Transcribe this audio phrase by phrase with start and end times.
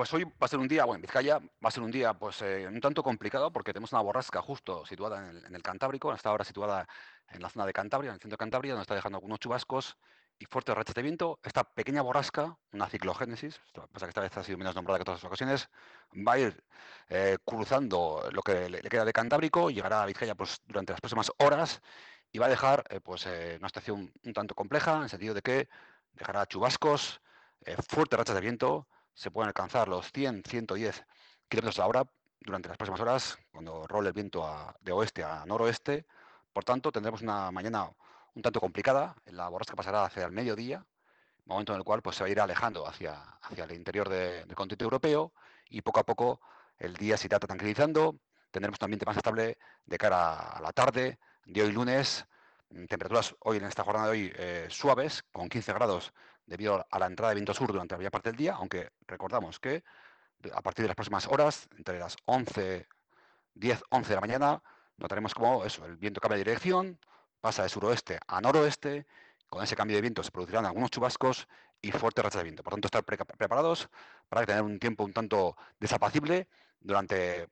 [0.00, 2.14] Pues hoy va a ser un día, bueno, en Vizcaya va a ser un día
[2.14, 5.62] pues eh, un tanto complicado porque tenemos una borrasca justo situada en el, en el
[5.62, 6.88] Cantábrico, está ahora situada
[7.28, 9.98] en la zona de Cantabria, en el centro de Cantabria, donde está dejando algunos chubascos
[10.38, 11.38] y fuertes rachas de viento.
[11.42, 13.60] Esta pequeña borrasca, una ciclogénesis,
[13.92, 15.68] pasa que esta vez ha sido menos nombrada que todas las ocasiones,
[16.26, 16.64] va a ir
[17.10, 21.30] eh, cruzando lo que le, queda de Cantábrico, llegará a Vizcaya pues, durante las próximas
[21.36, 21.82] horas
[22.32, 25.42] y va a dejar eh, pues, una situación un tanto compleja, en el sentido de
[25.42, 25.68] que
[26.14, 27.20] dejará chubascos,
[27.86, 31.04] fuertes rachas de viento, se pueden alcanzar los 100, 110
[31.48, 32.04] kilómetros a la hora
[32.40, 34.46] durante las próximas horas, cuando role el viento
[34.80, 36.06] de oeste a noroeste.
[36.52, 37.90] Por tanto, tendremos una mañana
[38.34, 39.14] un tanto complicada.
[39.26, 40.84] La borrasca pasará hacia el mediodía,
[41.44, 44.54] momento en el cual pues, se va a ir alejando hacia, hacia el interior del
[44.54, 45.32] continente europeo
[45.68, 46.40] y poco a poco
[46.78, 48.16] el día se irá tranquilizando.
[48.50, 52.24] Tendremos un ambiente más estable de cara a la tarde de hoy lunes.
[52.88, 56.12] Temperaturas hoy en esta jornada de hoy eh, suaves, con 15 grados
[56.50, 59.60] debido a la entrada de viento sur durante la mayor parte del día, aunque recordamos
[59.60, 59.84] que
[60.52, 62.88] a partir de las próximas horas, entre las 11,
[63.54, 64.62] 10, 11 de la mañana,
[64.96, 66.98] notaremos cómo eso, el viento cambia de dirección,
[67.40, 69.06] pasa de suroeste a noroeste,
[69.48, 71.46] con ese cambio de viento se producirán algunos chubascos
[71.80, 72.64] y fuertes rachas de viento.
[72.64, 73.88] Por tanto, estar preparados
[74.28, 76.48] para tener un tiempo un tanto desapacible
[76.80, 77.48] durante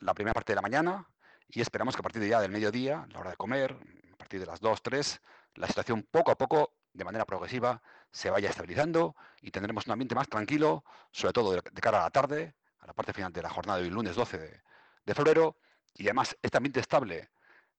[0.00, 1.08] la primera parte de la mañana
[1.48, 3.76] y esperamos que a partir de ya del mediodía, la hora de comer,
[4.12, 5.20] a partir de las 2, 3,
[5.54, 10.14] la situación poco a poco de manera progresiva se vaya estabilizando y tendremos un ambiente
[10.14, 13.48] más tranquilo, sobre todo de, cara a la tarde, a la parte final de la
[13.48, 14.60] jornada de hoy, lunes 12
[15.04, 15.56] de, febrero,
[15.94, 17.30] y además este ambiente estable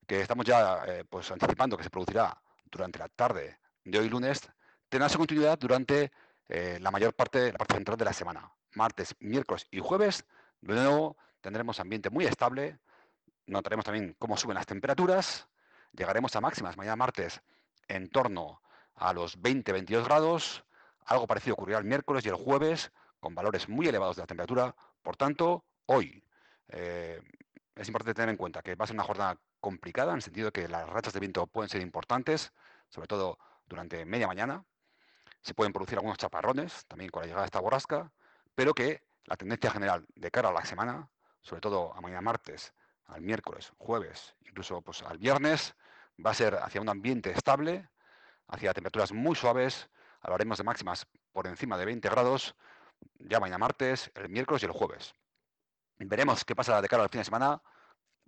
[0.06, 4.40] que estamos ya eh, pues anticipando que se producirá durante la tarde de hoy lunes,
[4.88, 6.12] tendrá su continuidad durante
[6.48, 8.52] eh, la mayor parte, la parte central de la semana.
[8.72, 10.26] Martes, miércoles y jueves,
[10.60, 12.78] de nuevo tendremos ambiente muy estable,
[13.46, 15.48] notaremos también cómo suben las temperaturas,
[15.92, 17.40] llegaremos a máximas mañana martes
[17.88, 18.60] en torno
[19.12, 20.64] los 20-22 grados.
[21.06, 24.74] Algo parecido ocurrirá el miércoles y el jueves, con valores muy elevados de la temperatura.
[25.02, 26.22] Por tanto, hoy
[26.68, 27.20] eh,
[27.74, 30.46] es importante tener en cuenta que va a ser una jornada complicada, en el sentido
[30.46, 32.52] de que las rachas de viento pueden ser importantes,
[32.88, 34.64] sobre todo durante media mañana.
[35.40, 38.10] Se pueden producir algunos chaparrones también con la llegada de esta borrasca,
[38.54, 41.08] pero que la tendencia general de cara a la semana,
[41.40, 42.72] sobre todo a mañana martes,
[43.06, 45.74] al miércoles, jueves, incluso pues, al viernes,
[46.24, 47.88] va a ser hacia un ambiente estable,
[48.48, 49.88] hacia temperaturas muy suaves,
[50.20, 52.54] hablaremos de máximas por encima de 20 grados,
[53.18, 55.14] ya mañana martes, el miércoles y el jueves.
[55.98, 57.62] Veremos qué pasa de cara al fin de semana.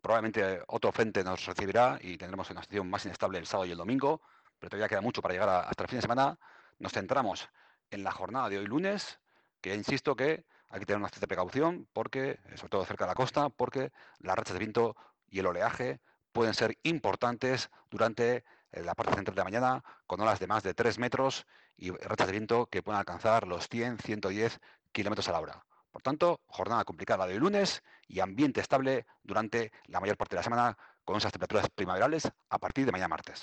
[0.00, 3.78] Probablemente otro frente nos recibirá y tendremos una situación más inestable el sábado y el
[3.78, 4.21] domingo,
[4.59, 6.38] pero todavía queda mucho para llegar hasta el fin de semana.
[6.78, 7.48] Nos centramos
[7.91, 9.21] en la jornada de hoy lunes,
[9.60, 13.15] que insisto que hay que tener una cierta precaución, porque, sobre todo cerca de la
[13.15, 14.97] costa, porque las rachas de viento
[15.28, 16.00] y el oleaje
[16.33, 18.44] pueden ser importantes durante
[18.76, 21.91] en la parte central de la mañana, con olas de más de 3 metros y
[21.91, 24.60] rachas de viento que pueden alcanzar los 100, 110
[24.92, 25.64] kilómetros a la hora.
[25.91, 30.41] Por tanto, jornada complicada de hoy lunes y ambiente estable durante la mayor parte de
[30.41, 33.42] la semana con esas temperaturas primaverales a partir de mañana martes.